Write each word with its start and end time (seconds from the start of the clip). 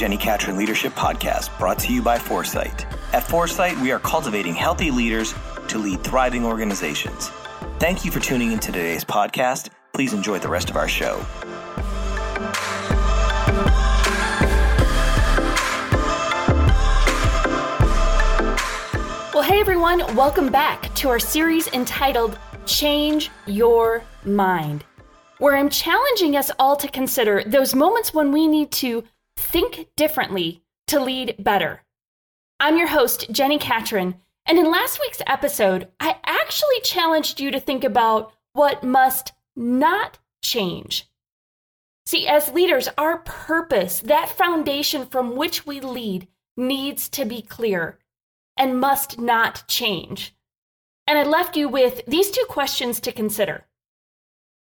Jenni 0.00 0.18
Catron 0.18 0.56
Leadership 0.56 0.94
Podcast, 0.94 1.58
brought 1.58 1.78
to 1.80 1.92
you 1.92 2.00
by 2.00 2.16
4Sight. 2.16 2.90
At 3.12 3.22
4Sight, 3.24 3.82
we 3.82 3.92
are 3.92 3.98
cultivating 3.98 4.54
healthy 4.54 4.90
leaders 4.90 5.34
to 5.68 5.76
lead 5.76 6.02
thriving 6.02 6.42
organizations. 6.42 7.28
Thank 7.78 8.02
you 8.02 8.10
for 8.10 8.18
tuning 8.18 8.50
into 8.50 8.72
today's 8.72 9.04
podcast. 9.04 9.68
Please 9.92 10.14
enjoy 10.14 10.38
the 10.38 10.48
rest 10.48 10.70
of 10.70 10.76
our 10.76 10.88
show. 10.88 11.22
Well, 19.34 19.42
hey 19.42 19.60
everyone, 19.60 19.98
welcome 20.16 20.50
back 20.50 20.94
to 20.94 21.10
our 21.10 21.18
series 21.18 21.68
entitled 21.74 22.38
Change 22.64 23.30
Your 23.44 24.02
Mind 24.24 24.82
where 25.40 25.56
I'm 25.56 25.70
challenging 25.70 26.36
us 26.36 26.50
all 26.58 26.76
to 26.76 26.86
consider 26.86 27.42
those 27.46 27.74
moments 27.74 28.12
when 28.12 28.30
we 28.30 28.46
need 28.46 28.70
to 28.72 29.02
think 29.40 29.88
differently 29.96 30.62
to 30.86 31.00
lead 31.00 31.36
better. 31.38 31.82
I'm 32.60 32.76
your 32.76 32.88
host, 32.88 33.32
Jenni 33.32 33.60
Catron, 33.60 34.16
and 34.46 34.58
in 34.58 34.70
last 34.70 35.00
week's 35.00 35.22
episode, 35.26 35.88
I 35.98 36.16
actually 36.24 36.80
challenged 36.84 37.40
you 37.40 37.50
to 37.50 37.60
think 37.60 37.82
about 37.82 38.32
what 38.52 38.84
must 38.84 39.32
not 39.56 40.18
change. 40.42 41.08
See, 42.06 42.26
as 42.26 42.52
leaders, 42.52 42.88
our 42.98 43.18
purpose, 43.18 44.00
that 44.00 44.28
foundation 44.28 45.06
from 45.06 45.36
which 45.36 45.66
we 45.66 45.80
lead, 45.80 46.28
needs 46.56 47.08
to 47.10 47.24
be 47.24 47.40
clear 47.40 47.98
and 48.56 48.80
must 48.80 49.18
not 49.18 49.66
change. 49.68 50.34
And 51.06 51.18
I 51.18 51.22
left 51.22 51.56
you 51.56 51.68
with 51.68 52.02
these 52.06 52.30
two 52.30 52.44
questions 52.48 53.00
to 53.00 53.12
consider. 53.12 53.66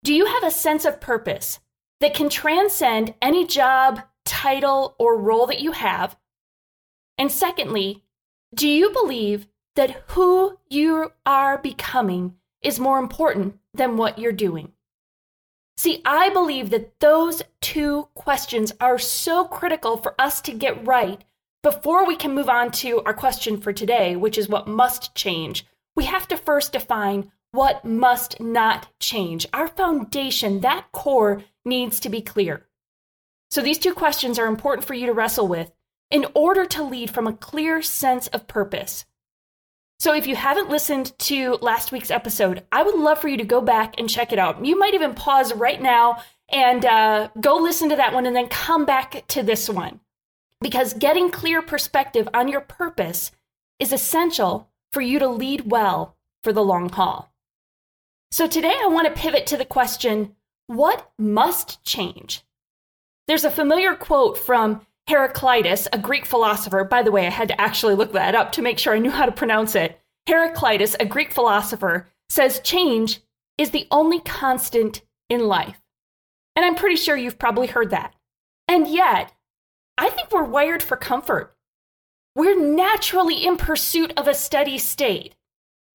Do 0.04 0.14
you 0.14 0.26
have 0.28 0.44
a 0.44 0.52
sense 0.52 0.86
of 0.86 1.02
purpose 1.02 1.60
that 2.00 2.14
can 2.14 2.30
transcend 2.30 3.14
any 3.22 3.46
job, 3.46 4.02
title, 4.42 4.96
or 4.98 5.22
role 5.22 5.46
that 5.48 5.62
you 5.62 5.72
have? 5.72 6.18
And 7.18 7.32
secondly, 7.32 8.04
do 8.56 8.68
you 8.68 8.92
believe 8.92 9.48
that 9.76 10.04
who 10.08 10.58
you 10.70 11.12
are 11.26 11.58
becoming 11.58 12.36
is 12.62 12.80
more 12.80 13.00
important 13.00 13.60
than 13.74 13.98
what 13.98 14.18
you're 14.18 14.32
doing? 14.32 14.72
See, 15.78 16.02
I 16.06 16.30
believe 16.30 16.70
that 16.72 17.00
those 17.00 17.42
two 17.62 18.08
questions 18.16 18.74
are 18.80 19.00
so 19.00 19.46
critical 19.46 19.98
for 19.98 20.16
us 20.20 20.42
to 20.42 20.54
get 20.54 20.86
right 20.86 21.24
before 21.64 22.06
we 22.06 22.16
can 22.16 22.34
move 22.34 22.50
on 22.50 22.72
to 22.72 23.02
our 23.06 23.14
question 23.14 23.62
for 23.62 23.72
today, 23.72 24.16
which 24.16 24.38
is 24.38 24.50
what 24.50 24.68
must 24.68 25.14
change. 25.16 25.66
We 25.96 26.06
have 26.06 26.28
to 26.30 26.38
first 26.38 26.74
define 26.74 27.32
what 27.52 27.86
must 27.86 28.40
not 28.40 28.88
change. 29.00 29.48
Our 29.54 29.68
foundation, 29.68 30.62
that 30.62 30.92
core, 30.92 31.44
needs 31.64 32.00
to 32.02 32.10
be 32.10 32.22
clear. 32.22 32.66
So 33.52 33.62
these 33.62 33.78
two 33.78 33.94
questions 33.94 34.40
are 34.40 34.48
important 34.48 34.88
for 34.88 34.94
you 34.94 35.06
to 35.06 35.14
wrestle 35.14 35.48
with 35.48 35.72
in 36.10 36.26
order 36.34 36.66
to 36.66 36.84
lead 36.84 37.10
from 37.10 37.28
a 37.28 37.34
clear 37.34 37.82
sense 37.82 38.28
of 38.28 38.48
purpose. 38.48 39.06
So 40.00 40.14
if 40.16 40.26
you 40.26 40.36
haven't 40.36 40.70
listened 40.70 41.18
to 41.20 41.60
last 41.62 41.92
week's 41.92 42.10
episode, 42.10 42.64
I 42.72 42.82
would 42.82 42.96
love 42.96 43.20
for 43.20 43.28
you 43.28 43.38
to 43.38 43.44
go 43.44 43.62
back 43.62 44.00
and 44.00 44.10
check 44.10 44.32
it 44.32 44.40
out. 44.40 44.66
You 44.66 44.80
might 44.80 44.94
even 44.94 45.14
pause 45.14 45.54
right 45.54 45.80
now 45.80 46.24
and 46.50 46.86
uh, 46.86 47.30
go 47.40 47.58
listen 47.58 47.90
to 47.90 47.96
that 47.98 48.14
one 48.14 48.26
and 48.26 48.36
then 48.36 48.48
come 48.48 48.86
back 48.86 49.28
to 49.28 49.44
this 49.44 49.70
one. 49.70 50.00
Because 50.60 50.94
getting 50.94 51.30
clear 51.30 51.62
perspective 51.62 52.28
on 52.34 52.48
your 52.48 52.62
purpose 52.62 53.32
is 53.80 53.94
essential 53.94 54.70
for 54.92 55.02
you 55.02 55.20
to 55.20 55.28
lead 55.28 55.70
well 55.70 56.18
for 56.42 56.54
the 56.54 56.64
long 56.64 56.90
haul. 56.90 57.32
So 58.32 58.48
today 58.48 58.76
I 58.82 58.88
want 58.88 59.08
to 59.08 59.22
pivot 59.22 59.46
to 59.48 59.58
the 59.58 59.66
question 59.66 60.36
what 60.68 61.12
must 61.18 61.84
change? 61.84 62.44
There's 63.32 63.46
a 63.46 63.50
familiar 63.50 63.96
quote 63.96 64.38
from 64.38 64.86
Heraclitus, 65.08 65.88
a 65.94 65.98
Greek 65.98 66.26
philosopher. 66.26 66.84
By 66.84 67.02
the 67.02 67.14
way, 67.14 67.26
I 67.26 67.30
had 67.30 67.48
to 67.48 67.62
actually 67.62 67.96
look 67.96 68.12
that 68.12 68.36
up 68.36 68.52
to 68.52 68.62
make 68.62 68.78
sure 68.78 68.94
I 68.94 69.00
knew 69.00 69.10
how 69.10 69.26
to 69.26 69.32
pronounce 69.32 69.74
it. 69.74 70.02
Heraclitus, 70.28 70.98
a 71.00 71.06
Greek 71.06 71.32
philosopher, 71.32 72.10
says 72.28 72.60
change 72.60 73.22
is 73.58 73.70
the 73.70 73.88
only 73.90 74.20
constant 74.20 75.02
in 75.30 75.48
life. 75.48 75.82
And 76.58 76.66
I'm 76.66 76.76
pretty 76.76 76.98
sure 76.98 77.16
you've 77.16 77.40
probably 77.40 77.68
heard 77.68 77.90
that. 77.92 78.14
And 78.68 78.86
yet, 78.86 79.32
I 79.98 80.10
think 80.10 80.30
we're 80.30 80.44
wired 80.44 80.84
for 80.84 80.98
comfort. 80.98 81.56
We're 82.36 82.62
naturally 82.62 83.46
in 83.46 83.56
pursuit 83.56 84.12
of 84.18 84.28
a 84.28 84.34
steady 84.34 84.78
state. 84.78 85.36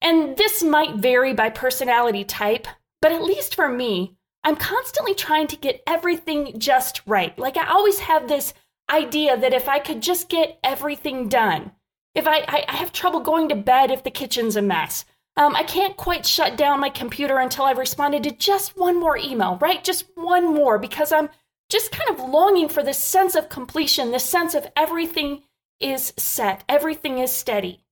And 0.00 0.38
this 0.38 0.62
might 0.62 0.94
vary 0.94 1.34
by 1.34 1.50
personality 1.50 2.24
type, 2.24 2.66
but 3.03 3.12
at 3.12 3.22
least 3.22 3.54
for 3.54 3.68
me, 3.68 4.16
I'm 4.47 4.55
constantly 4.55 5.12
trying 5.12 5.49
to 5.49 5.57
get 5.57 5.83
everything 5.89 6.57
just 6.57 7.03
right. 7.05 7.37
Like 7.37 7.57
I 7.57 7.67
always 7.67 7.99
have 7.99 8.29
this 8.29 8.55
idea 8.89 9.37
that 9.37 9.53
if 9.53 9.69
I 9.69 9.81
could 9.81 10.01
just 10.01 10.29
get 10.29 10.61
everything 10.62 11.29
done, 11.29 11.73
if 12.15 12.29
I, 12.29 12.45
I, 12.47 12.65
I 12.69 12.77
have 12.77 12.93
trouble 12.93 13.19
going 13.19 13.49
to 13.49 13.57
bed 13.57 13.91
if 13.91 14.05
the 14.05 14.11
kitchen's 14.12 14.55
a 14.55 14.62
mess, 14.62 15.05
um, 15.37 15.57
I 15.57 15.65
can't 15.65 15.97
quite 15.97 16.25
shut 16.25 16.57
down 16.57 16.79
my 16.79 16.91
computer 16.91 17.41
until 17.41 17.65
I've 17.65 17.77
responded 17.77 18.23
to 18.23 18.31
just 18.31 18.79
one 18.79 19.01
more 19.01 19.19
email, 19.19 19.59
right? 19.61 19.83
Just 19.83 20.05
one 20.15 20.55
more, 20.55 20.78
because 20.78 21.11
I'm 21.11 21.28
just 21.69 21.91
kind 21.91 22.09
of 22.09 22.31
longing 22.31 22.69
for 22.69 22.84
this 22.84 22.99
sense 22.99 23.34
of 23.34 23.49
completion, 23.49 24.13
this 24.13 24.25
sense 24.25 24.55
of 24.55 24.69
everything 24.77 25.43
is 25.81 26.13
set, 26.17 26.63
everything 26.69 27.19
is 27.19 27.33
steady. 27.33 27.83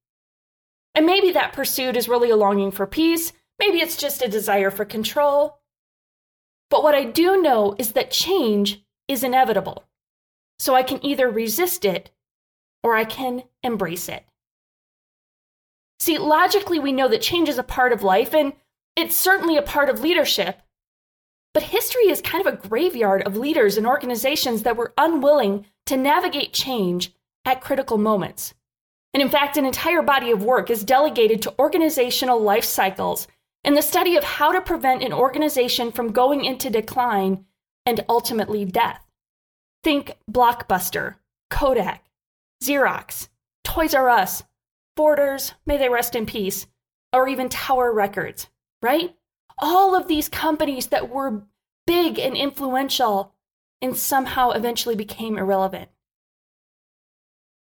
And 0.95 1.05
maybe 1.05 1.33
that 1.33 1.53
pursuit 1.53 1.97
is 1.97 2.09
really 2.09 2.31
a 2.31 2.37
longing 2.37 2.71
for 2.71 2.87
peace. 2.87 3.33
Maybe 3.59 3.79
it's 3.79 3.97
just 3.97 4.23
a 4.23 4.29
desire 4.29 4.71
for 4.71 4.85
control. 4.85 5.59
But 6.75 6.83
what 6.83 6.97
I 6.97 7.05
do 7.05 7.41
know 7.41 7.77
is 7.79 7.93
that 7.93 8.11
change 8.11 8.85
is 9.07 9.23
inevitable. 9.23 9.85
So 10.59 10.75
I 10.75 10.83
can 10.83 10.99
either 11.07 11.31
resist 11.31 11.85
it 11.85 12.11
or 12.83 12.97
I 12.97 13.05
can 13.05 13.45
embrace 13.62 14.09
it. 14.09 14.25
See, 16.01 16.19
logically, 16.19 16.81
we 16.81 16.91
know 16.91 17.07
that 17.07 17.23
change 17.23 17.49
is 17.49 17.59
a 17.59 17.62
part 17.62 17.93
of 17.93 18.03
life 18.03 18.35
and 18.35 18.55
it's 18.97 19.17
certainly 19.17 19.57
a 19.57 19.62
part 19.62 19.89
of 19.89 20.01
leadership. 20.01 20.62
But 21.53 21.62
history 21.62 22.09
is 22.09 22.21
kind 22.21 22.45
of 22.45 22.53
a 22.53 22.57
graveyard 22.57 23.23
of 23.23 23.37
leaders 23.37 23.77
and 23.77 23.87
organizations 23.87 24.65
that 24.65 24.77
were 24.77 24.95
unwilling 24.99 25.67
to 25.87 25.97
navigate 25.97 26.53
change 26.53 27.12
at 27.45 27.61
critical 27.61 27.99
moments. 27.99 28.53
And 29.12 29.23
in 29.23 29.29
fact, 29.29 29.56
an 29.56 29.65
entire 29.65 30.03
body 30.03 30.33
of 30.33 30.43
work 30.43 30.71
is 30.71 30.83
delegated 30.83 31.41
to 31.43 31.55
organizational 31.56 32.41
life 32.41 32.65
cycles 32.65 33.29
and 33.65 33.77
the 33.77 33.83
study 33.83 34.17
of 34.17 34.25
how 34.25 34.53
to 34.53 34.61
prevent 34.61 35.03
an 35.03 35.13
organization 35.13 35.91
from 35.91 36.13
going 36.13 36.45
into 36.45 36.69
decline 36.71 37.47
and 37.87 38.05
ultimately 38.09 38.65
death. 38.65 39.01
Think 39.83 40.17
Blockbuster, 40.31 41.17
Kodak, 41.51 42.05
Xerox, 42.63 43.29
Toys 43.65 43.95
R 43.95 44.09
Us, 44.09 44.45
Borders, 44.97 45.55
may 45.67 45.77
they 45.77 45.89
rest 45.89 46.15
in 46.15 46.27
peace, 46.27 46.67
or 47.13 47.27
even 47.29 47.49
Tower 47.49 47.93
Records, 47.93 48.49
right? 48.83 49.17
All 49.59 49.95
of 49.95 50.09
these 50.09 50.29
companies 50.29 50.89
that 50.89 51.09
were 51.09 51.45
big 51.87 52.19
and 52.19 52.37
influential 52.37 53.35
and 53.81 53.97
somehow 53.97 54.51
eventually 54.51 54.95
became 54.95 55.39
irrelevant. 55.39 55.91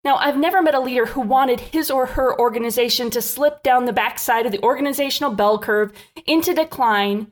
Now, 0.04 0.18
I've 0.18 0.38
never 0.38 0.62
met 0.62 0.76
a 0.76 0.82
leader 0.82 1.06
who 1.06 1.22
wanted 1.22 1.60
his 1.62 1.90
or 1.90 2.06
her 2.06 2.38
organization 2.38 3.10
to 3.12 3.22
slip 3.22 3.64
down 3.64 3.86
the 3.86 3.94
backside 3.94 4.46
of 4.46 4.52
the 4.52 4.62
organizational 4.62 5.32
bell 5.32 5.58
curve 5.58 5.94
into 6.26 6.54
decline, 6.54 7.32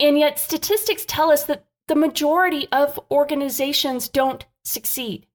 and 0.00 0.18
yet 0.18 0.38
statistics 0.38 1.04
tell 1.06 1.30
us 1.30 1.44
that 1.44 1.66
the 1.86 1.94
majority 1.94 2.66
of 2.72 2.98
organizations 3.10 4.08
don't 4.08 4.44
succeed. 4.64 5.26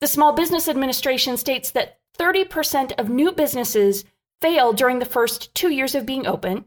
The 0.00 0.08
Small 0.08 0.32
Business 0.32 0.68
Administration 0.68 1.36
states 1.36 1.70
that 1.72 1.98
30% 2.18 2.98
of 2.98 3.08
new 3.08 3.30
businesses 3.30 4.04
fail 4.40 4.72
during 4.72 4.98
the 4.98 5.04
first 5.04 5.54
two 5.54 5.70
years 5.70 5.94
of 5.94 6.06
being 6.06 6.26
open, 6.26 6.64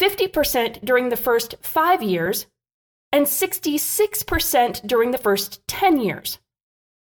50% 0.00 0.84
during 0.84 1.08
the 1.08 1.16
first 1.16 1.56
five 1.60 2.02
years, 2.02 2.46
and 3.10 3.26
66% 3.26 4.86
during 4.86 5.10
the 5.10 5.18
first 5.18 5.66
10 5.66 6.00
years 6.00 6.38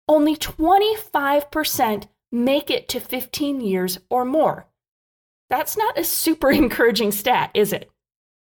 only 0.09 0.37
25% 0.37 2.09
make 2.33 2.71
it 2.71 2.89
to 2.89 3.01
15 3.01 3.61
years 3.61 3.99
or 4.11 4.25
more. 4.25 4.67
That's 5.51 5.77
not 5.77 5.99
a 5.99 6.05
super 6.05 6.51
encouraging 6.53 7.13
stat, 7.13 7.51
is 7.55 7.73
it? 7.73 7.91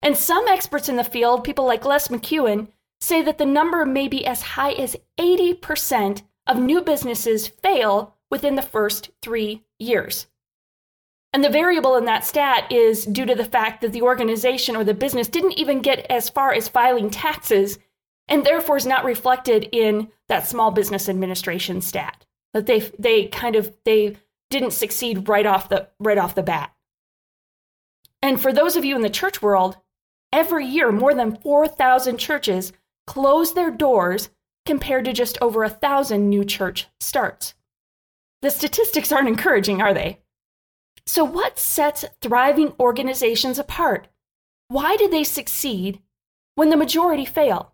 And 0.01 0.17
some 0.17 0.47
experts 0.47 0.89
in 0.89 0.95
the 0.95 1.03
field, 1.03 1.43
people 1.43 1.65
like 1.65 1.85
Les 1.85 2.07
McEwen, 2.07 2.69
say 2.99 3.21
that 3.21 3.37
the 3.37 3.45
number 3.45 3.85
may 3.85 4.07
be 4.07 4.25
as 4.25 4.41
high 4.41 4.71
as 4.71 4.95
80% 5.19 6.23
of 6.47 6.59
new 6.59 6.81
businesses 6.81 7.47
fail 7.47 8.15
within 8.29 8.55
the 8.55 8.61
first 8.61 9.11
three 9.21 9.63
years. 9.79 10.27
And 11.33 11.43
the 11.43 11.49
variable 11.49 11.95
in 11.95 12.05
that 12.05 12.25
stat 12.25 12.71
is 12.71 13.05
due 13.05 13.25
to 13.25 13.35
the 13.35 13.45
fact 13.45 13.81
that 13.81 13.93
the 13.93 14.01
organization 14.01 14.75
or 14.75 14.83
the 14.83 14.93
business 14.93 15.27
didn't 15.27 15.57
even 15.57 15.81
get 15.81 16.05
as 16.09 16.29
far 16.29 16.53
as 16.53 16.67
filing 16.67 17.09
taxes 17.09 17.79
and 18.27 18.45
therefore 18.45 18.77
is 18.77 18.85
not 18.85 19.03
reflected 19.03 19.67
in 19.71 20.09
that 20.27 20.47
small 20.47 20.71
business 20.71 21.09
administration 21.09 21.81
stat 21.81 22.25
that 22.53 22.65
they 22.65 22.79
they 22.99 23.27
kind 23.27 23.55
of 23.55 23.75
they 23.85 24.17
didn't 24.49 24.71
succeed 24.71 25.27
right 25.29 25.45
off 25.45 25.69
the 25.69 25.87
right 25.99 26.17
off 26.17 26.35
the 26.35 26.43
bat. 26.43 26.73
And 28.21 28.39
for 28.39 28.53
those 28.53 28.75
of 28.75 28.85
you 28.85 28.95
in 28.95 29.01
the 29.01 29.09
church 29.09 29.41
world, 29.41 29.77
every 30.31 30.65
year 30.65 30.91
more 30.91 31.13
than 31.13 31.37
4,000 31.37 32.17
churches 32.17 32.71
close 33.07 33.53
their 33.53 33.71
doors 33.71 34.29
compared 34.65 35.05
to 35.05 35.13
just 35.13 35.37
over 35.41 35.63
a 35.63 35.69
thousand 35.69 36.29
new 36.29 36.45
church 36.45 36.87
starts. 36.99 37.55
The 38.41 38.51
statistics 38.51 39.11
aren't 39.11 39.27
encouraging, 39.27 39.81
are 39.81 39.93
they? 39.93 40.19
So, 41.05 41.23
what 41.23 41.59
sets 41.59 42.05
thriving 42.21 42.73
organizations 42.79 43.57
apart? 43.57 44.07
Why 44.67 44.95
do 44.97 45.09
they 45.09 45.23
succeed 45.23 46.01
when 46.55 46.69
the 46.69 46.77
majority 46.77 47.25
fail? 47.25 47.73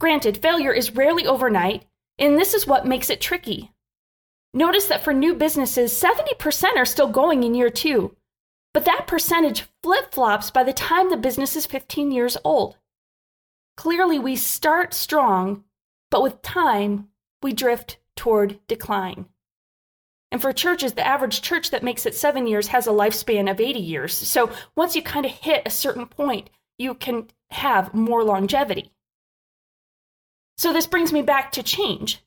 Granted, 0.00 0.38
failure 0.38 0.72
is 0.72 0.96
rarely 0.96 1.26
overnight, 1.26 1.84
and 2.18 2.36
this 2.36 2.54
is 2.54 2.66
what 2.66 2.86
makes 2.86 3.10
it 3.10 3.20
tricky. 3.20 3.70
Notice 4.52 4.86
that 4.86 5.04
for 5.04 5.12
new 5.12 5.34
businesses, 5.34 5.92
70% 5.92 6.76
are 6.76 6.86
still 6.86 7.06
going 7.06 7.44
in 7.44 7.54
year 7.54 7.70
two, 7.70 8.16
but 8.72 8.86
that 8.86 9.06
percentage 9.06 9.66
flip 9.82 10.12
flops 10.12 10.50
by 10.50 10.64
the 10.64 10.72
time 10.72 11.10
the 11.10 11.16
business 11.18 11.54
is 11.54 11.66
15 11.66 12.10
years 12.10 12.36
old. 12.44 12.78
Clearly, 13.76 14.18
we 14.18 14.36
start 14.36 14.94
strong, 14.94 15.64
but 16.10 16.22
with 16.22 16.42
time, 16.42 17.08
we 17.42 17.52
drift 17.52 17.98
toward 18.16 18.58
decline. 18.66 19.26
And 20.32 20.40
for 20.40 20.52
churches, 20.52 20.94
the 20.94 21.06
average 21.06 21.42
church 21.42 21.70
that 21.70 21.82
makes 21.82 22.06
it 22.06 22.14
seven 22.14 22.46
years 22.46 22.68
has 22.68 22.86
a 22.86 22.90
lifespan 22.90 23.50
of 23.50 23.60
80 23.60 23.78
years. 23.80 24.14
So 24.14 24.50
once 24.76 24.96
you 24.96 25.02
kind 25.02 25.26
of 25.26 25.32
hit 25.32 25.62
a 25.66 25.70
certain 25.70 26.06
point, 26.06 26.48
you 26.78 26.94
can 26.94 27.28
have 27.50 27.92
more 27.92 28.24
longevity. 28.24 28.92
So 30.60 30.74
this 30.74 30.86
brings 30.86 31.10
me 31.10 31.22
back 31.22 31.52
to 31.52 31.62
change. 31.62 32.22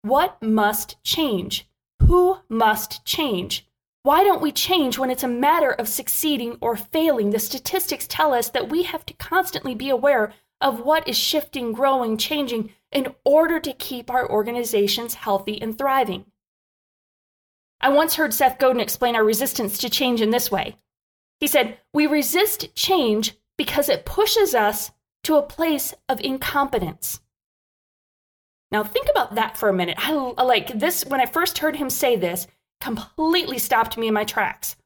What 0.00 0.42
must 0.42 0.96
change? 1.04 1.68
Who 2.00 2.38
must 2.48 3.04
change? 3.04 3.68
Why 4.02 4.24
don't 4.24 4.40
we 4.40 4.50
change 4.50 4.96
when 4.96 5.10
it's 5.10 5.22
a 5.22 5.28
matter 5.28 5.72
of 5.72 5.90
succeeding 5.90 6.56
or 6.62 6.74
failing? 6.74 7.28
The 7.28 7.38
statistics 7.38 8.06
tell 8.08 8.32
us 8.32 8.48
that 8.48 8.70
we 8.70 8.84
have 8.84 9.04
to 9.04 9.12
constantly 9.12 9.74
be 9.74 9.90
aware 9.90 10.32
of 10.62 10.80
what 10.80 11.06
is 11.06 11.18
shifting, 11.18 11.74
growing, 11.74 12.16
changing 12.16 12.70
in 12.90 13.14
order 13.26 13.60
to 13.60 13.74
keep 13.74 14.10
our 14.10 14.26
organizations 14.26 15.12
healthy 15.12 15.60
and 15.60 15.76
thriving. 15.76 16.24
I 17.78 17.90
once 17.90 18.14
heard 18.14 18.32
Seth 18.32 18.58
Godin 18.58 18.80
explain 18.80 19.16
our 19.16 19.24
resistance 19.24 19.76
to 19.76 19.90
change 19.90 20.22
in 20.22 20.30
this 20.30 20.50
way. 20.50 20.78
He 21.40 21.46
said, 21.46 21.76
We 21.92 22.06
resist 22.06 22.74
change 22.74 23.34
because 23.58 23.90
it 23.90 24.06
pushes 24.06 24.54
us 24.54 24.92
to 25.24 25.36
a 25.36 25.42
place 25.42 25.94
of 26.08 26.20
incompetence. 26.20 27.20
Now, 28.70 28.82
think 28.82 29.08
about 29.10 29.34
that 29.34 29.56
for 29.56 29.68
a 29.68 29.74
minute. 29.74 29.98
I 29.98 30.12
like 30.12 30.78
this, 30.78 31.04
when 31.04 31.20
I 31.20 31.26
first 31.26 31.58
heard 31.58 31.76
him 31.76 31.90
say 31.90 32.16
this, 32.16 32.46
completely 32.80 33.58
stopped 33.58 33.98
me 33.98 34.08
in 34.08 34.14
my 34.14 34.24
tracks. 34.24 34.76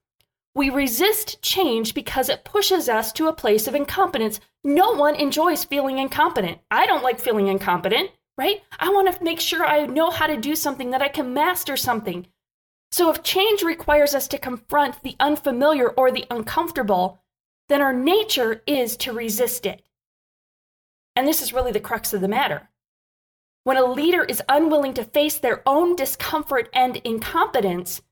We 0.54 0.70
resist 0.70 1.40
change 1.42 1.94
because 1.94 2.28
it 2.28 2.44
pushes 2.44 2.88
us 2.88 3.12
to 3.12 3.28
a 3.28 3.32
place 3.32 3.68
of 3.68 3.74
incompetence. 3.74 4.40
No 4.64 4.92
one 4.92 5.14
enjoys 5.14 5.64
feeling 5.64 5.98
incompetent. 5.98 6.58
I 6.70 6.86
don't 6.86 7.04
like 7.04 7.20
feeling 7.20 7.48
incompetent, 7.48 8.10
right? 8.36 8.62
I 8.78 8.88
want 8.88 9.14
to 9.14 9.22
make 9.22 9.38
sure 9.38 9.64
I 9.64 9.86
know 9.86 10.10
how 10.10 10.26
to 10.26 10.36
do 10.36 10.56
something, 10.56 10.90
that 10.90 11.02
I 11.02 11.08
can 11.08 11.32
master 11.34 11.76
something. 11.76 12.26
So 12.90 13.10
if 13.10 13.22
change 13.22 13.62
requires 13.62 14.14
us 14.14 14.26
to 14.28 14.38
confront 14.38 15.02
the 15.02 15.16
unfamiliar 15.20 15.90
or 15.90 16.10
the 16.10 16.24
uncomfortable, 16.30 17.20
then 17.68 17.82
our 17.82 17.92
nature 17.92 18.62
is 18.66 18.96
to 18.98 19.12
resist 19.12 19.66
it. 19.66 19.82
And 21.16 21.26
this 21.26 21.42
is 21.42 21.52
really 21.52 21.72
the 21.72 21.80
crux 21.80 22.12
of 22.12 22.20
the 22.20 22.28
matter. 22.28 22.68
When 23.64 23.78
a 23.78 23.84
leader 23.84 24.22
is 24.22 24.42
unwilling 24.48 24.94
to 24.94 25.02
face 25.02 25.38
their 25.38 25.62
own 25.66 25.96
discomfort 25.96 26.68
and 26.72 26.98
incompetence, 26.98 28.02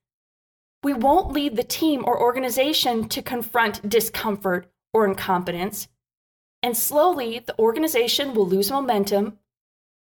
we 0.83 0.95
won't 0.95 1.33
lead 1.33 1.55
the 1.55 1.63
team 1.63 2.03
or 2.05 2.21
organization 2.21 3.09
to 3.11 3.23
confront 3.23 3.89
discomfort 3.89 4.67
or 4.93 5.07
incompetence. 5.07 5.87
And 6.63 6.77
slowly, 6.77 7.39
the 7.39 7.57
organization 7.59 8.35
will 8.35 8.49
lose 8.49 8.71
momentum 8.71 9.39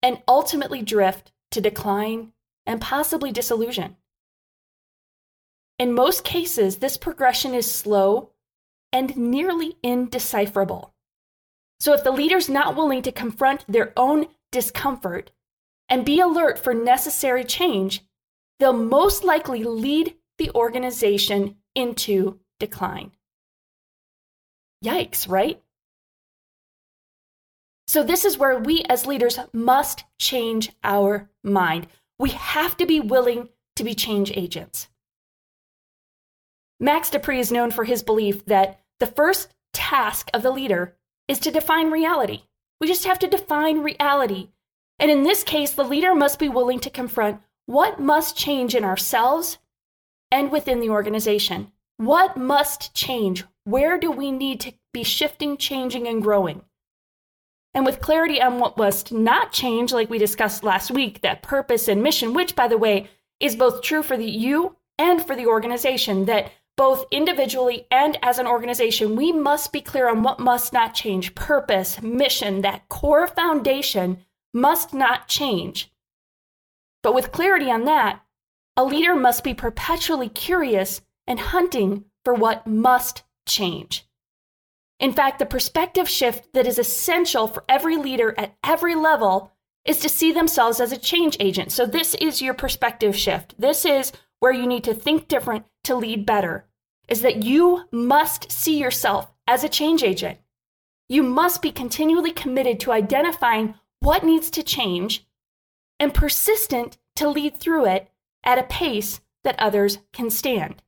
and 0.02 0.22
ultimately 0.26 0.80
drift 0.80 1.32
to 1.50 1.60
decline 1.60 2.32
and 2.64 2.80
possibly 2.80 3.32
disillusion. 3.32 3.96
In 5.78 5.92
most 5.92 6.24
cases, 6.24 6.76
this 6.76 6.96
progression 6.96 7.54
is 7.54 7.70
slow 7.70 8.30
and 8.92 9.16
nearly 9.16 9.76
indecipherable. 9.82 10.94
So, 11.82 11.92
if 11.94 12.04
the 12.04 12.12
leader's 12.12 12.48
not 12.48 12.76
willing 12.76 13.02
to 13.02 13.10
confront 13.10 13.64
their 13.66 13.92
own 13.96 14.26
discomfort 14.52 15.32
and 15.88 16.06
be 16.06 16.20
alert 16.20 16.56
for 16.56 16.72
necessary 16.72 17.42
change, 17.42 18.04
they'll 18.60 18.72
most 18.72 19.24
likely 19.24 19.64
lead 19.64 20.14
the 20.38 20.52
organization 20.54 21.56
into 21.74 22.38
decline. 22.60 23.10
Yikes, 24.84 25.28
right? 25.28 25.60
So, 27.88 28.04
this 28.04 28.24
is 28.24 28.38
where 28.38 28.60
we 28.60 28.84
as 28.88 29.04
leaders 29.04 29.40
must 29.52 30.04
change 30.20 30.70
our 30.84 31.30
mind. 31.42 31.88
We 32.16 32.30
have 32.30 32.76
to 32.76 32.86
be 32.86 33.00
willing 33.00 33.48
to 33.74 33.82
be 33.82 33.96
change 33.96 34.30
agents. 34.36 34.86
Max 36.78 37.10
De 37.10 37.18
Pree 37.18 37.40
is 37.40 37.50
known 37.50 37.72
for 37.72 37.82
his 37.82 38.04
belief 38.04 38.44
that 38.44 38.78
the 39.00 39.08
first 39.08 39.52
task 39.72 40.30
of 40.32 40.44
the 40.44 40.52
leader 40.52 40.96
is 41.32 41.38
to 41.40 41.50
define 41.50 41.90
reality. 41.90 42.42
We 42.78 42.86
just 42.86 43.06
have 43.06 43.18
to 43.20 43.26
define 43.26 43.78
reality. 43.78 44.50
And 44.98 45.10
in 45.10 45.22
this 45.22 45.42
case, 45.42 45.72
the 45.72 45.82
leader 45.82 46.14
must 46.14 46.38
be 46.38 46.50
willing 46.50 46.78
to 46.80 46.90
confront 46.90 47.40
what 47.64 47.98
must 47.98 48.36
change 48.36 48.74
in 48.74 48.84
ourselves 48.84 49.56
and 50.30 50.52
within 50.52 50.80
the 50.80 50.90
organization. 50.90 51.72
What 51.96 52.36
must 52.36 52.94
change? 52.94 53.44
Where 53.64 53.98
do 53.98 54.10
we 54.10 54.30
need 54.30 54.60
to 54.60 54.74
be 54.92 55.04
shifting, 55.04 55.56
changing, 55.56 56.06
and 56.06 56.22
growing? 56.22 56.62
And 57.72 57.86
with 57.86 58.02
clarity 58.02 58.42
on 58.42 58.58
what 58.58 58.76
must 58.76 59.10
not 59.10 59.52
change, 59.52 59.90
like 59.90 60.10
we 60.10 60.18
discussed 60.18 60.62
last 60.62 60.90
week, 60.90 61.22
that 61.22 61.42
purpose 61.42 61.88
and 61.88 62.02
mission, 62.02 62.34
which, 62.34 62.54
by 62.54 62.68
the 62.68 62.76
way, 62.76 63.08
is 63.40 63.56
both 63.56 63.80
true 63.80 64.02
for 64.02 64.18
the 64.18 64.30
you 64.30 64.76
and 64.98 65.24
for 65.26 65.34
the 65.34 65.46
organization, 65.46 66.26
that 66.26 66.52
both 66.76 67.04
individually 67.10 67.86
and 67.90 68.18
as 68.22 68.38
an 68.38 68.46
organization, 68.46 69.16
we 69.16 69.32
must 69.32 69.72
be 69.72 69.80
clear 69.80 70.08
on 70.08 70.22
what 70.22 70.40
must 70.40 70.72
not 70.72 70.94
change. 70.94 71.34
Purpose, 71.34 72.00
mission, 72.02 72.62
that 72.62 72.88
core 72.88 73.26
foundation 73.26 74.18
must 74.54 74.94
not 74.94 75.28
change. 75.28 75.92
But 77.02 77.14
with 77.14 77.32
clarity 77.32 77.70
on 77.70 77.84
that, 77.84 78.22
a 78.76 78.84
leader 78.84 79.14
must 79.14 79.44
be 79.44 79.54
perpetually 79.54 80.28
curious 80.28 81.02
and 81.26 81.38
hunting 81.38 82.04
for 82.24 82.34
what 82.34 82.66
must 82.66 83.22
change. 83.46 84.06
In 84.98 85.12
fact, 85.12 85.38
the 85.38 85.46
perspective 85.46 86.08
shift 86.08 86.52
that 86.54 86.66
is 86.66 86.78
essential 86.78 87.48
for 87.48 87.64
every 87.68 87.96
leader 87.96 88.34
at 88.38 88.54
every 88.64 88.94
level 88.94 89.52
is 89.84 89.98
to 89.98 90.08
see 90.08 90.32
themselves 90.32 90.80
as 90.80 90.92
a 90.92 90.96
change 90.96 91.36
agent. 91.40 91.72
So, 91.72 91.86
this 91.86 92.14
is 92.14 92.40
your 92.40 92.54
perspective 92.54 93.16
shift. 93.16 93.54
This 93.58 93.84
is 93.84 94.12
where 94.38 94.52
you 94.52 94.66
need 94.66 94.84
to 94.84 94.94
think 94.94 95.26
different 95.26 95.66
to 95.84 95.96
lead 95.96 96.24
better 96.24 96.66
is 97.08 97.22
that 97.22 97.44
you 97.44 97.84
must 97.90 98.50
see 98.50 98.78
yourself 98.78 99.32
as 99.46 99.64
a 99.64 99.68
change 99.68 100.02
agent. 100.02 100.38
You 101.08 101.22
must 101.22 101.62
be 101.62 101.72
continually 101.72 102.32
committed 102.32 102.80
to 102.80 102.92
identifying 102.92 103.74
what 104.00 104.24
needs 104.24 104.50
to 104.50 104.62
change 104.62 105.26
and 106.00 106.14
persistent 106.14 106.98
to 107.16 107.28
lead 107.28 107.56
through 107.56 107.86
it 107.86 108.08
at 108.44 108.58
a 108.58 108.64
pace 108.64 109.20
that 109.44 109.58
others 109.58 109.98
can 110.12 110.30
stand. 110.30 110.82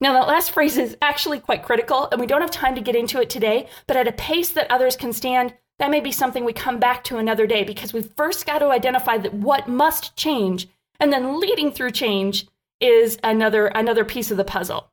Now, 0.00 0.12
that 0.12 0.28
last 0.28 0.50
phrase 0.50 0.76
is 0.76 0.96
actually 1.00 1.40
quite 1.40 1.62
critical, 1.62 2.08
and 2.10 2.20
we 2.20 2.26
don't 2.26 2.42
have 2.42 2.50
time 2.50 2.74
to 2.74 2.82
get 2.82 2.96
into 2.96 3.20
it 3.20 3.30
today, 3.30 3.68
but 3.86 3.96
at 3.96 4.08
a 4.08 4.12
pace 4.12 4.50
that 4.50 4.70
others 4.70 4.96
can 4.96 5.12
stand, 5.12 5.54
that 5.78 5.90
may 5.90 6.00
be 6.00 6.12
something 6.12 6.44
we 6.44 6.52
come 6.52 6.78
back 6.78 7.02
to 7.04 7.18
another 7.18 7.46
day 7.46 7.64
because 7.64 7.92
we've 7.92 8.12
first 8.16 8.46
got 8.46 8.58
to 8.58 8.66
identify 8.66 9.16
that 9.18 9.34
what 9.34 9.68
must 9.68 10.16
change, 10.16 10.68
and 11.00 11.12
then 11.12 11.40
leading 11.40 11.70
through 11.70 11.92
change 11.92 12.46
is 12.80 13.18
another 13.24 13.68
another 13.68 14.04
piece 14.04 14.30
of 14.30 14.36
the 14.36 14.44
puzzle. 14.44 14.90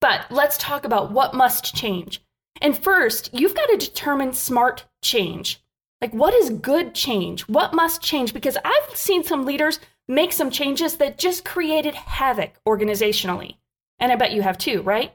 But 0.00 0.26
let's 0.30 0.58
talk 0.58 0.84
about 0.84 1.12
what 1.12 1.34
must 1.34 1.74
change. 1.74 2.22
And 2.60 2.76
first, 2.76 3.30
you've 3.32 3.54
got 3.54 3.66
to 3.66 3.76
determine 3.76 4.32
smart 4.32 4.84
change. 5.02 5.62
Like, 6.00 6.12
what 6.12 6.34
is 6.34 6.50
good 6.50 6.94
change? 6.94 7.42
What 7.48 7.74
must 7.74 8.02
change? 8.02 8.32
Because 8.32 8.56
I've 8.64 8.96
seen 8.96 9.24
some 9.24 9.44
leaders 9.44 9.80
make 10.06 10.32
some 10.32 10.50
changes 10.50 10.96
that 10.96 11.18
just 11.18 11.44
created 11.44 11.94
havoc 11.94 12.52
organizationally. 12.66 13.56
And 13.98 14.12
I 14.12 14.16
bet 14.16 14.32
you 14.32 14.42
have 14.42 14.58
too, 14.58 14.82
right? 14.82 15.14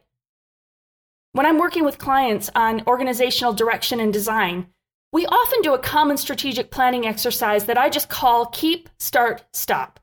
When 1.31 1.45
I'm 1.45 1.57
working 1.57 1.83
with 1.83 1.97
clients 1.97 2.49
on 2.53 2.83
organizational 2.85 3.53
direction 3.53 3.99
and 3.99 4.13
design, 4.13 4.67
we 5.11 5.25
often 5.25 5.61
do 5.61 5.73
a 5.73 5.79
common 5.79 6.17
strategic 6.17 6.69
planning 6.69 7.07
exercise 7.07 7.65
that 7.65 7.77
I 7.77 7.89
just 7.89 8.09
call 8.09 8.47
keep, 8.47 8.89
start, 8.99 9.43
stop. 9.53 9.99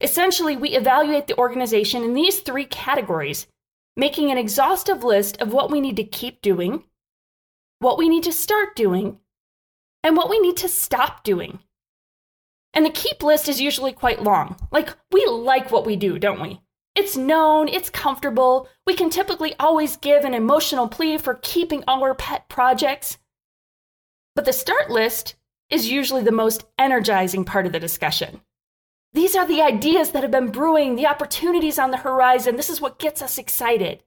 Essentially, 0.00 0.56
we 0.56 0.70
evaluate 0.70 1.26
the 1.26 1.38
organization 1.38 2.04
in 2.04 2.12
these 2.12 2.40
three 2.40 2.66
categories, 2.66 3.46
making 3.96 4.30
an 4.30 4.38
exhaustive 4.38 5.02
list 5.02 5.40
of 5.40 5.52
what 5.52 5.70
we 5.70 5.80
need 5.80 5.96
to 5.96 6.04
keep 6.04 6.42
doing, 6.42 6.84
what 7.78 7.98
we 7.98 8.08
need 8.08 8.24
to 8.24 8.32
start 8.32 8.76
doing, 8.76 9.18
and 10.02 10.16
what 10.16 10.28
we 10.30 10.38
need 10.38 10.56
to 10.58 10.68
stop 10.68 11.24
doing. 11.24 11.58
And 12.74 12.84
the 12.84 12.90
keep 12.90 13.22
list 13.22 13.48
is 13.48 13.60
usually 13.60 13.92
quite 13.92 14.22
long. 14.22 14.56
Like, 14.70 14.94
we 15.10 15.24
like 15.26 15.72
what 15.72 15.86
we 15.86 15.96
do, 15.96 16.18
don't 16.18 16.42
we? 16.42 16.60
It's 16.94 17.16
known, 17.16 17.68
it's 17.68 17.90
comfortable. 17.90 18.68
We 18.86 18.94
can 18.94 19.10
typically 19.10 19.54
always 19.58 19.96
give 19.96 20.24
an 20.24 20.34
emotional 20.34 20.88
plea 20.88 21.18
for 21.18 21.38
keeping 21.42 21.84
our 21.88 22.14
pet 22.14 22.48
projects. 22.48 23.18
But 24.34 24.44
the 24.44 24.52
start 24.52 24.90
list 24.90 25.36
is 25.70 25.90
usually 25.90 26.22
the 26.22 26.32
most 26.32 26.64
energizing 26.78 27.44
part 27.44 27.66
of 27.66 27.72
the 27.72 27.80
discussion. 27.80 28.40
These 29.16 29.34
are 29.34 29.46
the 29.46 29.62
ideas 29.62 30.10
that 30.10 30.22
have 30.22 30.30
been 30.30 30.50
brewing, 30.50 30.94
the 30.94 31.06
opportunities 31.06 31.78
on 31.78 31.90
the 31.90 31.96
horizon. 31.96 32.56
This 32.56 32.68
is 32.68 32.82
what 32.82 32.98
gets 32.98 33.22
us 33.22 33.38
excited. 33.38 34.02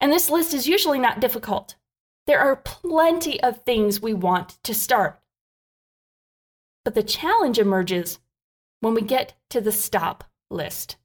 And 0.00 0.10
this 0.10 0.30
list 0.30 0.54
is 0.54 0.66
usually 0.66 0.98
not 0.98 1.20
difficult. 1.20 1.74
There 2.26 2.40
are 2.40 2.56
plenty 2.56 3.38
of 3.42 3.62
things 3.62 4.00
we 4.00 4.14
want 4.14 4.56
to 4.62 4.72
start. 4.72 5.20
But 6.86 6.94
the 6.94 7.02
challenge 7.02 7.58
emerges 7.58 8.18
when 8.80 8.94
we 8.94 9.02
get 9.02 9.34
to 9.50 9.60
the 9.60 9.70
stop 9.70 10.24
list. 10.50 10.96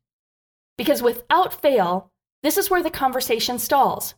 Because 0.77 1.01
without 1.01 1.61
fail, 1.61 2.13
this 2.41 2.57
is 2.57 2.69
where 2.69 2.81
the 2.81 2.89
conversation 2.89 3.59
stalls. 3.59 4.13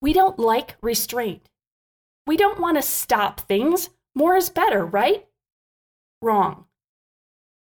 We 0.00 0.14
don't 0.14 0.38
like 0.38 0.76
restraint. 0.80 1.50
We 2.26 2.38
don't 2.38 2.60
want 2.60 2.78
to 2.78 2.82
stop 2.82 3.40
things. 3.40 3.90
More 4.14 4.36
is 4.36 4.48
better, 4.48 4.86
right? 4.86 5.26
Wrong. 6.22 6.64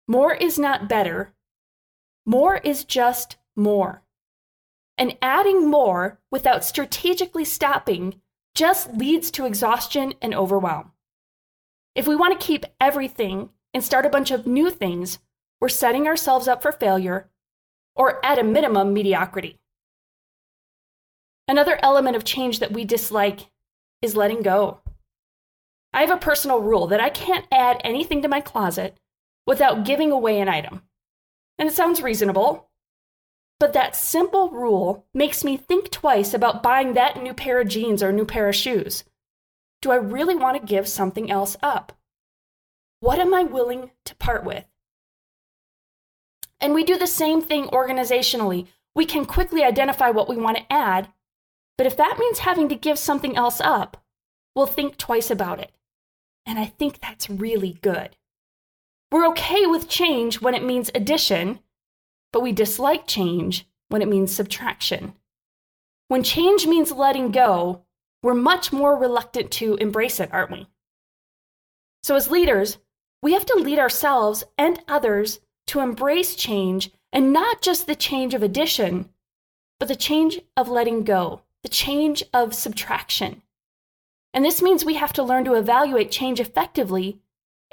More 0.06 0.34
is 0.34 0.58
not 0.58 0.88
better. 0.88 1.34
More 2.26 2.58
is 2.58 2.84
just 2.84 3.36
more. 3.56 4.02
And 4.98 5.16
adding 5.22 5.70
more 5.70 6.20
without 6.30 6.64
strategically 6.64 7.44
stopping 7.44 8.20
just 8.54 8.94
leads 8.94 9.30
to 9.32 9.46
exhaustion 9.46 10.14
and 10.22 10.34
overwhelm. 10.34 10.92
If 11.94 12.06
we 12.06 12.16
want 12.16 12.38
to 12.38 12.46
keep 12.46 12.64
everything 12.80 13.50
and 13.72 13.82
start 13.82 14.06
a 14.06 14.10
bunch 14.10 14.30
of 14.30 14.46
new 14.46 14.70
things, 14.70 15.18
we're 15.60 15.68
setting 15.68 16.06
ourselves 16.06 16.48
up 16.48 16.62
for 16.62 16.72
failure 16.72 17.30
or, 17.96 18.24
at 18.24 18.38
a 18.38 18.44
minimum, 18.44 18.92
mediocrity. 18.92 19.58
Another 21.46 21.78
element 21.82 22.16
of 22.16 22.24
change 22.24 22.58
that 22.58 22.72
we 22.72 22.84
dislike 22.84 23.50
is 24.02 24.16
letting 24.16 24.42
go. 24.42 24.80
I 25.92 26.00
have 26.00 26.10
a 26.10 26.16
personal 26.16 26.60
rule 26.60 26.88
that 26.88 27.00
I 27.00 27.10
can't 27.10 27.46
add 27.52 27.80
anything 27.84 28.22
to 28.22 28.28
my 28.28 28.40
closet 28.40 28.98
without 29.46 29.84
giving 29.84 30.10
away 30.10 30.40
an 30.40 30.48
item. 30.48 30.82
And 31.58 31.68
it 31.68 31.72
sounds 31.74 32.02
reasonable, 32.02 32.68
but 33.60 33.72
that 33.72 33.96
simple 33.96 34.50
rule 34.50 35.06
makes 35.14 35.44
me 35.44 35.56
think 35.56 35.90
twice 35.90 36.34
about 36.34 36.62
buying 36.62 36.94
that 36.94 37.22
new 37.22 37.32
pair 37.32 37.60
of 37.60 37.68
jeans 37.68 38.02
or 38.02 38.12
new 38.12 38.24
pair 38.24 38.48
of 38.48 38.56
shoes. 38.56 39.04
Do 39.80 39.90
I 39.90 39.96
really 39.96 40.34
want 40.34 40.60
to 40.60 40.66
give 40.66 40.88
something 40.88 41.30
else 41.30 41.56
up? 41.62 41.92
What 43.00 43.18
am 43.18 43.34
I 43.34 43.42
willing 43.44 43.90
to 44.06 44.14
part 44.16 44.44
with? 44.44 44.64
And 46.60 46.72
we 46.72 46.84
do 46.84 46.96
the 46.96 47.06
same 47.06 47.42
thing 47.42 47.66
organizationally. 47.66 48.66
We 48.94 49.04
can 49.04 49.26
quickly 49.26 49.62
identify 49.62 50.10
what 50.10 50.28
we 50.28 50.36
want 50.36 50.56
to 50.56 50.72
add, 50.72 51.08
but 51.76 51.86
if 51.86 51.96
that 51.96 52.16
means 52.18 52.38
having 52.40 52.68
to 52.70 52.74
give 52.74 52.98
something 52.98 53.36
else 53.36 53.60
up, 53.60 54.02
we'll 54.54 54.66
think 54.66 54.96
twice 54.96 55.30
about 55.30 55.60
it. 55.60 55.72
And 56.46 56.58
I 56.58 56.66
think 56.66 57.00
that's 57.00 57.28
really 57.28 57.78
good. 57.82 58.16
We're 59.14 59.28
okay 59.28 59.64
with 59.64 59.88
change 59.88 60.40
when 60.40 60.56
it 60.56 60.64
means 60.64 60.90
addition, 60.92 61.60
but 62.32 62.40
we 62.40 62.50
dislike 62.50 63.06
change 63.06 63.64
when 63.88 64.02
it 64.02 64.08
means 64.08 64.34
subtraction. 64.34 65.12
When 66.08 66.24
change 66.24 66.66
means 66.66 66.90
letting 66.90 67.30
go, 67.30 67.84
we're 68.24 68.34
much 68.34 68.72
more 68.72 68.98
reluctant 68.98 69.52
to 69.52 69.76
embrace 69.76 70.18
it, 70.18 70.30
aren't 70.32 70.50
we? 70.50 70.66
So, 72.02 72.16
as 72.16 72.28
leaders, 72.28 72.78
we 73.22 73.34
have 73.34 73.46
to 73.46 73.54
lead 73.54 73.78
ourselves 73.78 74.42
and 74.58 74.82
others 74.88 75.38
to 75.68 75.78
embrace 75.78 76.34
change 76.34 76.90
and 77.12 77.32
not 77.32 77.62
just 77.62 77.86
the 77.86 77.94
change 77.94 78.34
of 78.34 78.42
addition, 78.42 79.10
but 79.78 79.86
the 79.86 79.94
change 79.94 80.40
of 80.56 80.68
letting 80.68 81.04
go, 81.04 81.42
the 81.62 81.68
change 81.68 82.24
of 82.32 82.52
subtraction. 82.52 83.42
And 84.32 84.44
this 84.44 84.60
means 84.60 84.84
we 84.84 84.94
have 84.94 85.12
to 85.12 85.22
learn 85.22 85.44
to 85.44 85.54
evaluate 85.54 86.10
change 86.10 86.40
effectively 86.40 87.20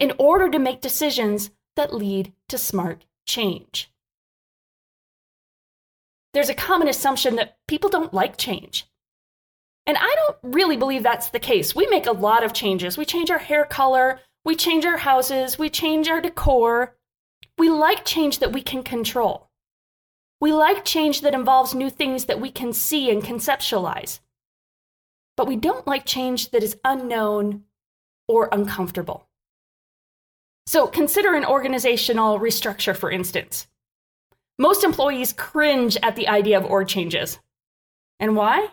in 0.02 0.12
order 0.18 0.50
to 0.50 0.58
make 0.58 0.82
decisions 0.82 1.52
that 1.76 1.94
lead 1.94 2.34
to 2.50 2.58
smart 2.58 3.06
change. 3.26 3.94
There's 6.34 6.50
a 6.50 6.56
common 6.56 6.88
assumption 6.88 7.36
that 7.36 7.58
people 7.68 7.90
don't 7.90 8.14
like 8.14 8.36
change. 8.36 8.88
And 9.86 9.98
I 9.98 10.16
don't 10.16 10.56
really 10.56 10.76
believe 10.76 11.04
that's 11.04 11.30
the 11.30 11.40
case. 11.40 11.76
We 11.76 11.86
make 11.86 12.08
a 12.08 12.14
lot 12.14 12.44
of 12.44 12.52
changes. 12.52 12.98
We 12.98 13.06
change 13.06 13.30
our 13.30 13.38
hair 13.38 13.64
color, 13.64 14.20
we 14.44 14.56
change 14.56 14.86
our 14.86 14.98
houses, 14.98 15.60
we 15.60 15.70
change 15.70 16.10
our 16.10 16.20
decor. 16.20 16.96
We 17.60 17.70
like 17.70 18.04
change 18.04 18.40
that 18.40 18.54
we 18.54 18.64
can 18.64 18.82
control. 18.82 19.50
We 20.40 20.52
like 20.52 20.84
change 20.84 21.22
that 21.22 21.36
involves 21.36 21.76
new 21.76 21.92
things 21.92 22.26
that 22.26 22.42
we 22.42 22.50
can 22.50 22.74
see 22.74 23.12
and 23.12 23.22
conceptualize. 23.22 24.20
But 25.38 25.48
we 25.48 25.58
don't 25.58 25.86
like 25.86 26.06
change 26.06 26.50
that 26.50 26.64
is 26.64 26.78
unknown 26.84 27.66
or 28.28 28.50
uncomfortable. 28.52 29.28
So 30.66 30.88
consider 30.88 31.34
an 31.34 31.46
organizational 31.46 32.40
restructure, 32.40 32.96
for 32.96 33.12
instance. 33.12 33.68
Most 34.58 34.84
employees 34.84 35.34
cringe 35.34 35.98
at 36.04 36.16
the 36.16 36.28
idea 36.28 36.58
of 36.58 36.66
org 36.66 36.88
changes. 36.88 37.40
And 38.20 38.36
why? 38.36 38.70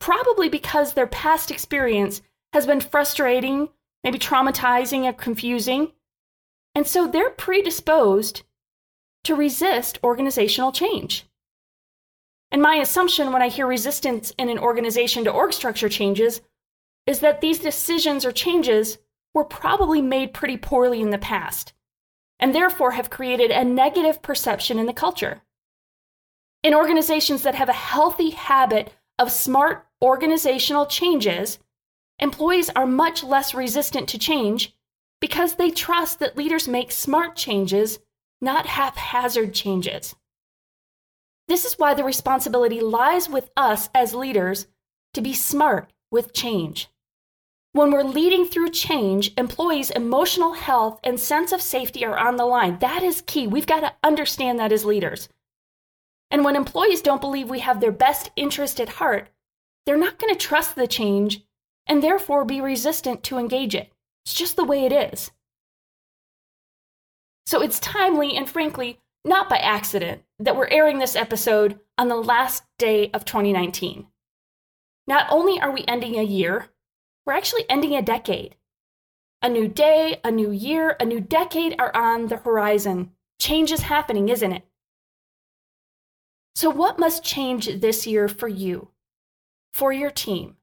Probably 0.00 0.48
because 0.48 0.92
their 0.92 1.06
past 1.06 1.50
experience 1.50 2.22
has 2.52 2.66
been 2.66 2.80
frustrating, 2.80 3.70
maybe 4.04 4.18
traumatizing 4.18 5.04
or 5.04 5.12
confusing. 5.12 5.92
And 6.74 6.86
so 6.86 7.06
they're 7.06 7.30
predisposed 7.30 8.42
to 9.24 9.34
resist 9.34 9.98
organizational 10.02 10.72
change. 10.72 11.24
And 12.50 12.60
my 12.60 12.76
assumption 12.76 13.32
when 13.32 13.40
I 13.40 13.48
hear 13.48 13.66
resistance 13.66 14.32
in 14.36 14.50
an 14.50 14.58
organization 14.58 15.24
to 15.24 15.30
org 15.30 15.54
structure 15.54 15.88
changes 15.88 16.42
is 17.06 17.20
that 17.20 17.40
these 17.40 17.58
decisions 17.58 18.26
or 18.26 18.32
changes 18.32 18.98
were 19.34 19.44
probably 19.44 20.02
made 20.02 20.34
pretty 20.34 20.56
poorly 20.56 21.00
in 21.00 21.10
the 21.10 21.18
past, 21.18 21.72
and 22.38 22.54
therefore 22.54 22.92
have 22.92 23.10
created 23.10 23.50
a 23.50 23.64
negative 23.64 24.22
perception 24.22 24.78
in 24.78 24.86
the 24.86 24.92
culture. 24.92 25.42
In 26.62 26.74
organizations 26.74 27.42
that 27.42 27.54
have 27.54 27.68
a 27.68 27.72
healthy 27.72 28.30
habit 28.30 28.92
of 29.18 29.32
smart 29.32 29.86
organizational 30.02 30.86
changes, 30.86 31.58
employees 32.18 32.70
are 32.70 32.86
much 32.86 33.24
less 33.24 33.54
resistant 33.54 34.08
to 34.08 34.18
change 34.18 34.76
because 35.20 35.54
they 35.54 35.70
trust 35.70 36.18
that 36.18 36.36
leaders 36.36 36.68
make 36.68 36.90
smart 36.90 37.36
changes, 37.36 38.00
not 38.40 38.66
haphazard 38.66 39.54
changes. 39.54 40.14
This 41.48 41.64
is 41.64 41.78
why 41.78 41.94
the 41.94 42.04
responsibility 42.04 42.80
lies 42.80 43.28
with 43.28 43.50
us 43.56 43.88
as 43.94 44.14
leaders 44.14 44.66
to 45.14 45.20
be 45.20 45.34
smart 45.34 45.92
with 46.10 46.32
change. 46.32 46.88
When 47.74 47.90
we're 47.90 48.02
leading 48.02 48.44
through 48.44 48.68
change, 48.70 49.32
employees' 49.38 49.90
emotional 49.90 50.52
health 50.52 51.00
and 51.02 51.18
sense 51.18 51.52
of 51.52 51.62
safety 51.62 52.04
are 52.04 52.18
on 52.18 52.36
the 52.36 52.44
line. 52.44 52.78
That 52.80 53.02
is 53.02 53.22
key. 53.26 53.46
We've 53.46 53.66
got 53.66 53.80
to 53.80 53.94
understand 54.04 54.58
that 54.58 54.72
as 54.72 54.84
leaders. 54.84 55.30
And 56.30 56.44
when 56.44 56.54
employees 56.54 57.00
don't 57.00 57.20
believe 57.20 57.48
we 57.48 57.60
have 57.60 57.80
their 57.80 57.92
best 57.92 58.30
interest 58.36 58.78
at 58.78 58.90
heart, 58.90 59.30
they're 59.86 59.96
not 59.96 60.18
going 60.18 60.32
to 60.34 60.38
trust 60.38 60.74
the 60.74 60.86
change 60.86 61.44
and 61.86 62.02
therefore 62.02 62.44
be 62.44 62.60
resistant 62.60 63.22
to 63.24 63.38
engage 63.38 63.74
it. 63.74 63.90
It's 64.26 64.34
just 64.34 64.56
the 64.56 64.64
way 64.64 64.84
it 64.84 64.92
is. 64.92 65.30
So 67.46 67.62
it's 67.62 67.80
timely 67.80 68.36
and 68.36 68.48
frankly, 68.48 69.00
not 69.24 69.48
by 69.48 69.56
accident, 69.56 70.22
that 70.38 70.56
we're 70.56 70.68
airing 70.68 70.98
this 70.98 71.16
episode 71.16 71.80
on 71.96 72.08
the 72.08 72.16
last 72.16 72.64
day 72.78 73.10
of 73.12 73.24
2019. 73.24 74.08
Not 75.06 75.26
only 75.30 75.58
are 75.60 75.72
we 75.72 75.84
ending 75.88 76.18
a 76.18 76.22
year, 76.22 76.68
we're 77.24 77.32
actually 77.32 77.64
ending 77.68 77.94
a 77.94 78.02
decade. 78.02 78.56
A 79.40 79.48
new 79.48 79.68
day, 79.68 80.20
a 80.24 80.30
new 80.30 80.50
year, 80.50 80.96
a 81.00 81.04
new 81.04 81.20
decade 81.20 81.74
are 81.78 81.94
on 81.96 82.28
the 82.28 82.36
horizon. 82.36 83.12
Change 83.40 83.72
is 83.72 83.82
happening, 83.82 84.28
isn't 84.28 84.52
it? 84.52 84.64
So, 86.54 86.70
what 86.70 86.98
must 86.98 87.24
change 87.24 87.80
this 87.80 88.06
year 88.06 88.28
for 88.28 88.46
you, 88.46 88.88
for 89.72 89.92
your 89.92 90.10
team, 90.10 90.56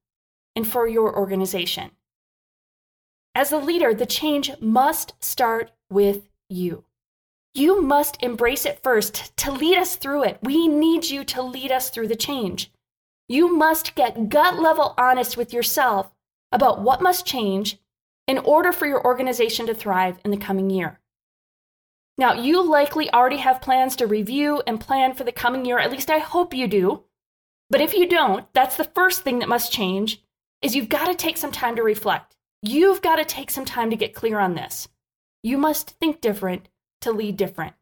and 0.55 0.65
for 0.65 0.87
your 0.87 1.17
organization? 1.17 1.91
As 3.35 3.51
a 3.51 3.57
leader, 3.57 3.93
the 3.93 4.05
change 4.05 4.51
must 4.59 5.13
start 5.23 5.71
with 5.89 6.29
you. 6.49 6.85
You 7.53 7.81
must 7.81 8.21
embrace 8.21 8.65
it 8.65 8.83
first 8.83 9.35
to 9.37 9.51
lead 9.51 9.77
us 9.77 9.95
through 9.95 10.23
it. 10.23 10.39
We 10.43 10.67
need 10.67 11.05
you 11.05 11.23
to 11.25 11.41
lead 11.41 11.71
us 11.71 11.89
through 11.89 12.07
the 12.07 12.15
change. 12.15 12.71
You 13.27 13.55
must 13.55 13.95
get 13.95 14.29
gut 14.29 14.59
level 14.59 14.93
honest 14.97 15.35
with 15.35 15.53
yourself 15.53 16.11
about 16.51 16.81
what 16.81 17.01
must 17.01 17.25
change 17.25 17.77
in 18.27 18.37
order 18.37 18.71
for 18.71 18.85
your 18.85 19.03
organization 19.05 19.65
to 19.67 19.73
thrive 19.73 20.19
in 20.23 20.31
the 20.31 20.37
coming 20.37 20.69
year. 20.69 20.99
Now, 22.17 22.33
you 22.33 22.61
likely 22.61 23.11
already 23.11 23.37
have 23.37 23.61
plans 23.61 23.95
to 23.95 24.07
review 24.07 24.61
and 24.67 24.79
plan 24.79 25.13
for 25.13 25.23
the 25.23 25.31
coming 25.31 25.65
year, 25.65 25.79
at 25.79 25.91
least 25.91 26.09
I 26.09 26.19
hope 26.19 26.53
you 26.53 26.67
do. 26.67 27.05
But 27.69 27.81
if 27.81 27.93
you 27.93 28.07
don't, 28.07 28.51
that's 28.53 28.75
the 28.75 28.83
first 28.83 29.21
thing 29.21 29.39
that 29.39 29.49
must 29.49 29.71
change 29.71 30.21
is 30.61 30.75
you've 30.75 30.89
got 30.89 31.05
to 31.05 31.15
take 31.15 31.37
some 31.37 31.51
time 31.51 31.75
to 31.75 31.83
reflect. 31.83 32.35
You've 32.61 33.01
got 33.01 33.15
to 33.15 33.25
take 33.25 33.49
some 33.49 33.65
time 33.65 33.89
to 33.89 33.95
get 33.95 34.13
clear 34.13 34.39
on 34.39 34.55
this. 34.55 34.89
You 35.43 35.57
must 35.57 35.91
think 35.91 36.19
different 36.19 36.67
to 37.01 37.11
lead 37.11 37.37
different. 37.37 37.73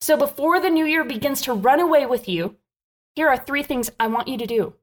So 0.00 0.16
before 0.16 0.60
the 0.60 0.70
new 0.70 0.84
year 0.84 1.04
begins 1.04 1.40
to 1.42 1.54
run 1.54 1.80
away 1.80 2.06
with 2.06 2.28
you, 2.28 2.56
here 3.14 3.28
are 3.28 3.36
three 3.36 3.62
things 3.62 3.90
I 4.00 4.08
want 4.08 4.28
you 4.28 4.36
to 4.38 4.46
do. 4.46 4.74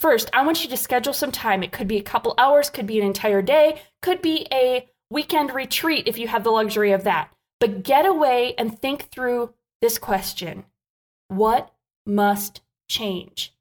First, 0.00 0.30
I 0.32 0.46
want 0.46 0.64
you 0.64 0.70
to 0.70 0.78
schedule 0.78 1.12
some 1.12 1.30
time. 1.30 1.62
It 1.62 1.72
could 1.72 1.86
be 1.86 1.98
a 1.98 2.02
couple 2.02 2.34
hours, 2.38 2.70
could 2.70 2.86
be 2.86 2.98
an 2.98 3.06
entire 3.06 3.42
day, 3.42 3.82
could 4.00 4.22
be 4.22 4.46
a 4.50 4.88
weekend 5.10 5.54
retreat 5.54 6.08
if 6.08 6.16
you 6.16 6.26
have 6.26 6.42
the 6.42 6.50
luxury 6.50 6.92
of 6.92 7.04
that. 7.04 7.30
But 7.60 7.82
get 7.82 8.06
away 8.06 8.54
and 8.56 8.80
think 8.80 9.10
through 9.10 9.52
this 9.82 9.98
question 9.98 10.64
What 11.28 11.70
must 12.06 12.62
change? 12.88 13.52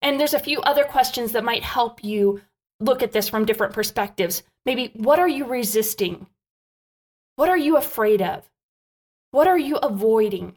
And 0.00 0.18
there's 0.18 0.32
a 0.32 0.38
few 0.38 0.62
other 0.62 0.84
questions 0.84 1.32
that 1.32 1.44
might 1.44 1.62
help 1.62 2.02
you 2.02 2.40
look 2.80 3.02
at 3.02 3.12
this 3.12 3.28
from 3.28 3.44
different 3.44 3.74
perspectives. 3.74 4.44
Maybe, 4.64 4.92
what 4.94 5.18
are 5.18 5.28
you 5.28 5.44
resisting? 5.44 6.26
What 7.36 7.50
are 7.50 7.58
you 7.58 7.76
afraid 7.76 8.22
of? 8.22 8.48
What 9.30 9.46
are 9.46 9.58
you 9.58 9.76
avoiding? 9.76 10.56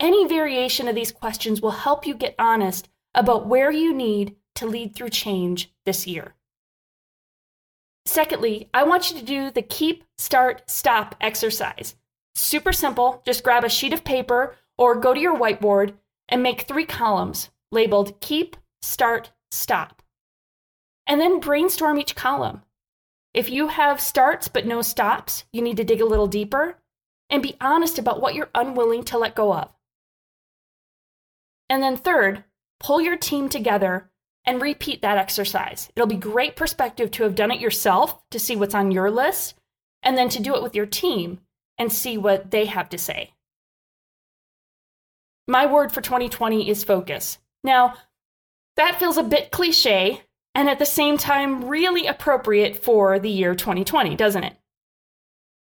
Any 0.00 0.26
variation 0.26 0.88
of 0.88 0.94
these 0.94 1.12
questions 1.12 1.60
will 1.60 1.72
help 1.72 2.06
you 2.06 2.14
get 2.14 2.34
honest 2.38 2.88
about 3.16 3.46
where 3.46 3.72
you 3.72 3.92
need 3.92 4.36
to 4.54 4.66
lead 4.66 4.94
through 4.94 5.08
change 5.08 5.72
this 5.84 6.06
year. 6.06 6.34
Secondly, 8.04 8.70
I 8.72 8.84
want 8.84 9.10
you 9.10 9.18
to 9.18 9.24
do 9.24 9.50
the 9.50 9.62
keep, 9.62 10.04
start, 10.16 10.62
stop 10.70 11.16
exercise. 11.20 11.96
Super 12.36 12.72
simple. 12.72 13.22
Just 13.26 13.42
grab 13.42 13.64
a 13.64 13.68
sheet 13.68 13.92
of 13.92 14.04
paper 14.04 14.54
or 14.78 14.94
go 14.94 15.12
to 15.12 15.20
your 15.20 15.36
whiteboard 15.36 15.94
and 16.28 16.42
make 16.42 16.62
three 16.62 16.86
columns 16.86 17.50
labeled 17.72 18.20
keep, 18.20 18.56
start, 18.80 19.32
stop. 19.50 20.02
And 21.06 21.20
then 21.20 21.40
brainstorm 21.40 21.98
each 21.98 22.14
column. 22.14 22.62
If 23.34 23.50
you 23.50 23.68
have 23.68 24.00
starts 24.00 24.48
but 24.48 24.66
no 24.66 24.82
stops, 24.82 25.44
you 25.52 25.60
need 25.60 25.76
to 25.78 25.84
dig 25.84 26.00
a 26.00 26.06
little 26.06 26.26
deeper 26.26 26.78
and 27.28 27.42
be 27.42 27.56
honest 27.60 27.98
about 27.98 28.20
what 28.20 28.34
you're 28.34 28.50
unwilling 28.54 29.02
to 29.04 29.18
let 29.18 29.34
go 29.34 29.52
of. 29.52 29.70
And 31.68 31.82
then, 31.82 31.96
third, 31.96 32.44
pull 32.80 33.00
your 33.00 33.16
team 33.16 33.48
together 33.48 34.10
and 34.44 34.62
repeat 34.62 35.02
that 35.02 35.18
exercise. 35.18 35.90
It'll 35.96 36.06
be 36.06 36.16
great 36.16 36.56
perspective 36.56 37.10
to 37.12 37.24
have 37.24 37.34
done 37.34 37.50
it 37.50 37.60
yourself 37.60 38.28
to 38.30 38.38
see 38.38 38.56
what's 38.56 38.74
on 38.74 38.92
your 38.92 39.10
list, 39.10 39.54
and 40.02 40.16
then 40.16 40.28
to 40.30 40.42
do 40.42 40.54
it 40.54 40.62
with 40.62 40.74
your 40.74 40.86
team 40.86 41.40
and 41.78 41.92
see 41.92 42.16
what 42.16 42.50
they 42.50 42.66
have 42.66 42.88
to 42.90 42.98
say. 42.98 43.32
My 45.48 45.66
word 45.66 45.92
for 45.92 46.00
2020 46.00 46.68
is 46.68 46.84
focus. 46.84 47.38
Now, 47.62 47.94
that 48.76 48.98
feels 48.98 49.16
a 49.16 49.22
bit 49.22 49.50
cliche 49.50 50.22
and 50.54 50.68
at 50.68 50.78
the 50.78 50.86
same 50.86 51.18
time 51.18 51.68
really 51.68 52.06
appropriate 52.06 52.82
for 52.82 53.18
the 53.18 53.30
year 53.30 53.54
2020, 53.54 54.16
doesn't 54.16 54.44
it? 54.44 54.56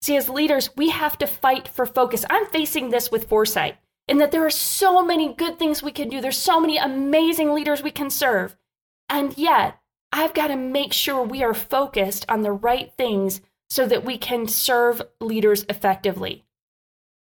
See, 0.01 0.15
as 0.15 0.29
leaders, 0.29 0.69
we 0.75 0.89
have 0.89 1.17
to 1.17 1.27
fight 1.27 1.67
for 1.67 1.85
focus. 1.85 2.23
I'm 2.29 2.45
facing 2.47 2.89
this 2.89 3.11
with 3.11 3.27
foresight 3.27 3.77
in 4.07 4.17
that 4.17 4.31
there 4.31 4.45
are 4.45 4.49
so 4.49 5.03
many 5.03 5.33
good 5.33 5.59
things 5.59 5.83
we 5.83 5.91
can 5.91 6.09
do. 6.09 6.21
There's 6.21 6.37
so 6.37 6.59
many 6.59 6.77
amazing 6.77 7.53
leaders 7.53 7.83
we 7.83 7.91
can 7.91 8.09
serve. 8.09 8.55
And 9.09 9.37
yet, 9.37 9.79
I've 10.11 10.33
got 10.33 10.47
to 10.47 10.55
make 10.55 10.93
sure 10.93 11.21
we 11.21 11.43
are 11.43 11.53
focused 11.53 12.25
on 12.29 12.41
the 12.41 12.51
right 12.51 12.91
things 12.97 13.41
so 13.69 13.85
that 13.85 14.05
we 14.05 14.17
can 14.17 14.47
serve 14.47 15.01
leaders 15.19 15.65
effectively. 15.69 16.45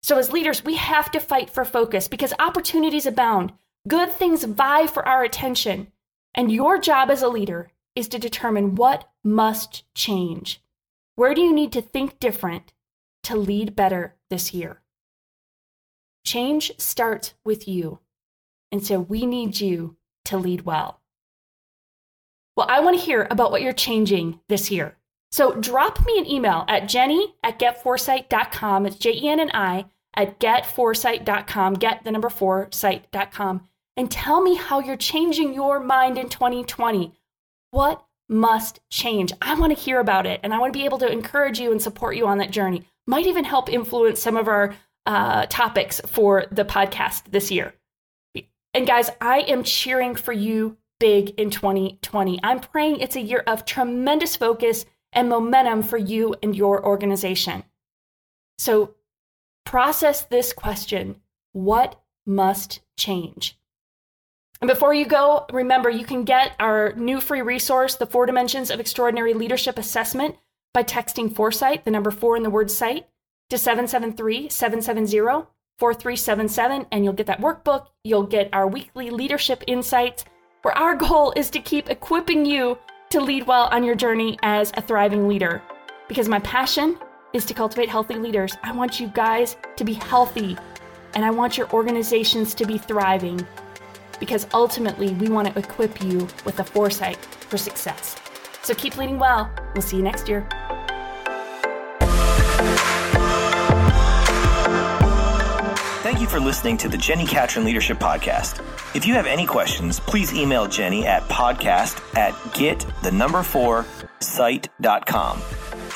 So, 0.02 0.18
as 0.18 0.32
leaders, 0.32 0.64
we 0.64 0.76
have 0.76 1.10
to 1.12 1.20
fight 1.20 1.50
for 1.50 1.64
focus 1.64 2.08
because 2.08 2.34
opportunities 2.38 3.06
abound. 3.06 3.52
Good 3.86 4.10
things 4.10 4.44
vie 4.44 4.86
for 4.86 5.06
our 5.06 5.22
attention. 5.22 5.92
And 6.34 6.50
your 6.50 6.78
job 6.78 7.10
as 7.10 7.22
a 7.22 7.28
leader 7.28 7.70
is 7.94 8.08
to 8.08 8.18
determine 8.18 8.74
what 8.74 9.08
must 9.22 9.84
change. 9.94 10.62
Where 11.14 11.34
do 11.34 11.42
you 11.42 11.52
need 11.52 11.72
to 11.72 11.82
think 11.82 12.18
different 12.18 12.72
to 13.24 13.36
lead 13.36 13.76
better 13.76 14.16
this 14.30 14.54
year? 14.54 14.81
Change 16.24 16.72
starts 16.78 17.34
with 17.44 17.66
you. 17.66 18.00
And 18.70 18.84
so 18.84 19.00
we 19.00 19.26
need 19.26 19.60
you 19.60 19.96
to 20.26 20.36
lead 20.38 20.62
well. 20.62 21.00
Well, 22.56 22.66
I 22.68 22.80
want 22.80 22.98
to 22.98 23.04
hear 23.04 23.26
about 23.30 23.50
what 23.50 23.62
you're 23.62 23.72
changing 23.72 24.40
this 24.48 24.70
year. 24.70 24.96
So 25.30 25.52
drop 25.54 26.04
me 26.04 26.18
an 26.18 26.26
email 26.26 26.64
at 26.68 26.84
jenni 26.84 27.32
at 27.42 27.58
get4sight.com. 27.58 28.86
It's 28.86 28.96
J 28.96 29.12
E 29.12 29.28
N 29.28 29.40
N 29.40 29.50
I 29.54 29.86
at 30.14 30.38
get4sight.com, 30.38 31.74
get 31.74 32.04
the 32.04 32.12
number 32.12 32.28
four 32.28 32.68
site.com, 32.70 33.66
and 33.96 34.10
tell 34.10 34.42
me 34.42 34.56
how 34.56 34.80
you're 34.80 34.96
changing 34.96 35.54
your 35.54 35.80
mind 35.80 36.18
in 36.18 36.28
2020. 36.28 37.12
What 37.70 38.04
must 38.28 38.80
change? 38.90 39.32
I 39.40 39.54
want 39.54 39.74
to 39.74 39.82
hear 39.82 40.00
about 40.00 40.26
it, 40.26 40.40
and 40.42 40.52
I 40.52 40.58
want 40.58 40.72
to 40.72 40.78
be 40.78 40.84
able 40.84 40.98
to 40.98 41.10
encourage 41.10 41.58
you 41.58 41.72
and 41.72 41.80
support 41.80 42.16
you 42.16 42.26
on 42.26 42.38
that 42.38 42.50
journey. 42.50 42.86
Might 43.06 43.26
even 43.26 43.44
help 43.44 43.72
influence 43.72 44.20
some 44.20 44.36
of 44.36 44.48
our 44.48 44.74
uh, 45.06 45.46
topics 45.46 46.00
for 46.06 46.46
the 46.50 46.64
podcast 46.64 47.24
this 47.30 47.50
year. 47.50 47.74
And 48.74 48.86
guys, 48.86 49.10
I 49.20 49.40
am 49.40 49.64
cheering 49.64 50.14
for 50.14 50.32
you 50.32 50.78
big 50.98 51.30
in 51.30 51.50
2020. 51.50 52.40
I'm 52.42 52.60
praying 52.60 53.00
it's 53.00 53.16
a 53.16 53.20
year 53.20 53.42
of 53.46 53.64
tremendous 53.64 54.36
focus 54.36 54.84
and 55.12 55.28
momentum 55.28 55.82
for 55.82 55.98
you 55.98 56.34
and 56.42 56.56
your 56.56 56.84
organization. 56.84 57.64
So 58.58 58.94
process 59.64 60.22
this 60.22 60.52
question 60.52 61.16
What 61.52 62.00
must 62.24 62.80
change? 62.96 63.58
And 64.60 64.68
before 64.68 64.94
you 64.94 65.04
go, 65.04 65.44
remember 65.52 65.90
you 65.90 66.06
can 66.06 66.22
get 66.22 66.54
our 66.60 66.92
new 66.92 67.20
free 67.20 67.42
resource, 67.42 67.96
The 67.96 68.06
Four 68.06 68.26
Dimensions 68.26 68.70
of 68.70 68.78
Extraordinary 68.78 69.34
Leadership 69.34 69.76
Assessment, 69.76 70.36
by 70.72 70.84
texting 70.84 71.32
4Sight, 71.32 71.82
the 71.82 71.90
number 71.90 72.12
four 72.12 72.36
in 72.36 72.44
the 72.44 72.50
word 72.50 72.70
sight, 72.70 73.06
to 73.52 73.58
773 73.58 74.48
770 74.48 75.46
4377, 75.78 76.86
and 76.90 77.04
you'll 77.04 77.12
get 77.12 77.26
that 77.26 77.42
workbook. 77.42 77.88
You'll 78.02 78.22
get 78.22 78.48
our 78.54 78.66
weekly 78.66 79.10
leadership 79.10 79.62
insights, 79.66 80.24
where 80.62 80.76
our 80.78 80.96
goal 81.06 81.34
is 81.36 81.50
to 81.50 81.60
keep 81.60 81.90
equipping 81.90 82.46
you 82.46 82.78
to 83.10 83.20
lead 83.20 83.46
well 83.46 83.68
on 83.70 83.84
your 83.84 83.94
journey 83.94 84.38
as 84.42 84.72
a 84.74 84.80
thriving 84.80 85.28
leader. 85.28 85.60
Because 86.08 86.30
my 86.30 86.38
passion 86.38 86.98
is 87.34 87.44
to 87.44 87.52
cultivate 87.52 87.90
healthy 87.90 88.14
leaders. 88.14 88.56
I 88.62 88.72
want 88.72 88.98
you 88.98 89.08
guys 89.08 89.56
to 89.76 89.84
be 89.84 89.92
healthy, 89.92 90.56
and 91.14 91.22
I 91.22 91.30
want 91.30 91.58
your 91.58 91.70
organizations 91.72 92.54
to 92.54 92.64
be 92.64 92.78
thriving. 92.78 93.46
Because 94.18 94.46
ultimately, 94.54 95.12
we 95.14 95.28
want 95.28 95.52
to 95.52 95.58
equip 95.58 96.02
you 96.02 96.26
with 96.46 96.56
the 96.56 96.64
foresight 96.64 97.18
for 97.50 97.58
success. 97.58 98.16
So 98.62 98.72
keep 98.72 98.96
leading 98.96 99.18
well. 99.18 99.50
We'll 99.74 99.82
see 99.82 99.98
you 99.98 100.02
next 100.02 100.26
year. 100.26 100.48
Thank 106.12 106.20
you 106.20 106.28
for 106.28 106.40
listening 106.40 106.76
to 106.76 106.90
the 106.90 106.98
Jenni 106.98 107.26
Catron 107.26 107.64
Leadership 107.64 107.96
Podcast. 107.96 108.62
If 108.94 109.06
you 109.06 109.14
have 109.14 109.24
any 109.24 109.46
questions, 109.46 109.98
please 109.98 110.34
email 110.34 110.66
Jenni 110.66 111.04
at 111.04 111.22
podcast 111.22 111.98
at 112.14 112.34
get 112.52 112.84
the 113.02 113.10
number 113.10 113.42
four 113.42 113.86
site.com. 114.20 115.38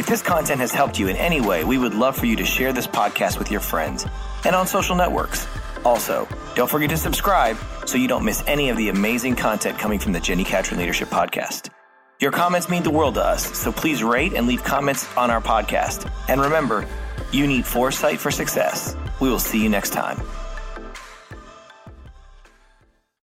If 0.01 0.07
this 0.07 0.23
content 0.23 0.59
has 0.63 0.73
helped 0.73 0.99
you 0.99 1.09
in 1.09 1.17
any 1.17 1.43
way, 1.43 1.65
we 1.65 1.77
would 1.77 1.93
love 1.93 2.17
for 2.17 2.25
you 2.25 2.35
to 2.37 2.47
share 2.47 2.73
this 2.73 2.87
podcast 2.87 3.39
with 3.39 3.51
your 3.51 3.61
friends 3.61 4.07
and 4.47 4.57
on 4.57 4.67
social 4.67 4.97
networks. 4.97 5.47
Also, 5.85 6.27
don't 6.55 6.71
forget 6.71 6.89
to 6.89 6.97
subscribe 6.97 7.59
so 7.85 7.99
you 7.99 8.09
don't 8.09 8.25
miss 8.25 8.43
any 8.47 8.71
of 8.71 8.79
the 8.79 8.89
amazing 8.89 9.37
content 9.37 9.79
coming 9.79 9.99
from 9.99 10.13
the 10.13 10.19
Jenni 10.19 10.47
Catron 10.47 10.81
Leadership 10.81 11.11
Podcast. 11.11 11.76
Your 12.19 12.33
comments 12.33 12.71
mean 12.71 12.83
the 12.83 12.91
world 12.91 13.17
to 13.17 13.23
us, 13.23 13.45
so 13.59 13.71
please 13.71 14.03
rate 14.03 14.33
and 14.33 14.47
leave 14.47 14.65
comments 14.65 15.07
on 15.19 15.31
our 15.31 15.41
podcast. 15.43 16.11
And 16.29 16.41
remember, 16.41 16.89
you 17.31 17.47
need 17.47 17.67
foresight 17.67 18.19
for 18.19 18.31
success. 18.31 18.97
We 19.21 19.29
will 19.29 19.39
see 19.39 19.63
you 19.63 19.69
next 19.69 19.91
time. 19.91 20.19